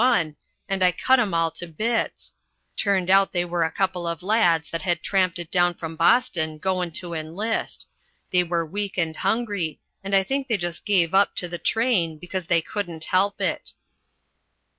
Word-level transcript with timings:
1, 0.03 0.35
and 0.67 0.83
I 0.83 0.91
cut 0.91 1.19
'em 1.19 1.35
all 1.35 1.51
to 1.51 1.67
bits. 1.67 2.33
Turned 2.75 3.11
out 3.11 3.33
they 3.33 3.45
were 3.45 3.63
a 3.63 3.69
couple 3.71 4.07
of 4.07 4.23
lads 4.23 4.71
that 4.71 4.81
had 4.81 5.03
tramped 5.03 5.37
it 5.37 5.51
down 5.51 5.75
from 5.75 5.95
Boston, 5.95 6.57
goin' 6.57 6.89
to 6.93 7.13
enlist. 7.13 7.87
They 8.31 8.43
were 8.43 8.65
weak 8.65 8.97
and 8.97 9.15
hungry, 9.15 9.79
and 10.03 10.15
I 10.15 10.23
think 10.23 10.47
they 10.47 10.57
just 10.57 10.85
gave 10.85 11.13
up 11.13 11.35
to 11.35 11.47
the 11.47 11.59
train 11.59 12.17
because 12.17 12.47
they 12.47 12.63
couldn't 12.63 13.03
help 13.03 13.39
it." 13.39 13.73